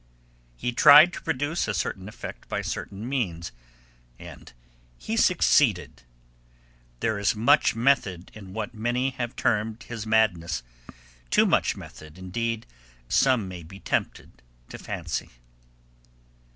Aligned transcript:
He 0.57 0.71
tried 0.71 1.13
to 1.13 1.21
produce 1.21 1.67
a 1.67 1.75
certain 1.75 2.09
effect 2.09 2.49
by 2.49 2.63
certain 2.63 3.07
means 3.07 3.51
and 4.17 4.51
he 4.97 5.15
succeeded. 5.15 6.01
There 7.01 7.19
is 7.19 7.35
much 7.35 7.75
method 7.75 8.31
in 8.33 8.51
what 8.51 8.73
many 8.73 9.11
have 9.11 9.35
termed 9.35 9.83
his 9.83 10.07
madness, 10.07 10.63
too 11.29 11.45
much 11.45 11.77
method, 11.77 12.17
indeed, 12.17 12.65
some 13.07 13.47
may 13.47 13.61
be 13.61 13.79
tempted 13.79 14.41
to 14.69 14.79
fancy. 14.79 15.29